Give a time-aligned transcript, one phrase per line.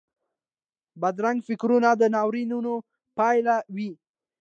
[1.01, 2.51] بدرنګه فکرونه د ناورین
[3.17, 3.91] پیل وي